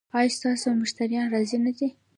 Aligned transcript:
ایا 0.17 0.33
ستاسو 0.37 0.67
مشتریان 0.81 1.25
راضي 1.33 1.57
نه 1.65 1.71
دي؟ 1.77 1.87